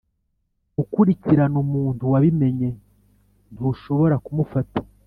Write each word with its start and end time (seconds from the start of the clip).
Gukurikirana 0.77 1.57
umuntu 1.65 2.03
wabimenye 2.13 2.69
ntushobora 3.53 4.15
ku 4.25 4.31
mufata 4.37 4.79